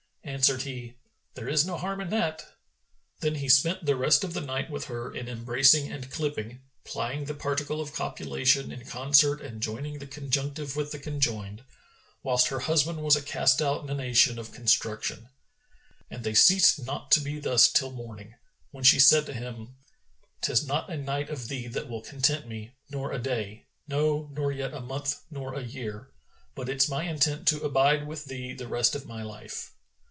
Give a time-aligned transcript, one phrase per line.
[0.23, 0.93] Answered he,
[1.33, 2.53] "There is no harm in that!"
[3.19, 7.25] Then he spent the rest of the night with her in embracing and clipping, plying
[7.25, 11.63] the particle of copulation in concert[FN#418] and joining the conjunctive with the conjoined,[FN#419]
[12.23, 15.27] whilst her husband was as a cast out nunnation of construction.[FN#420]
[16.09, 18.35] And they ceased not to be thus till morning,
[18.71, 19.75] when she said to him,
[20.39, 24.51] "'Tis not a night of thee that will content me, nor a day; no, nor
[24.53, 26.09] yet a month nor a year;
[26.55, 29.73] but it's my intent to abide with thee the rest of my life.